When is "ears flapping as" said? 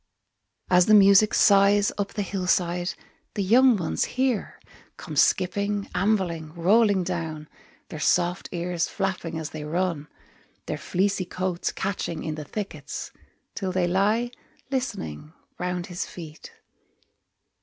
8.51-9.51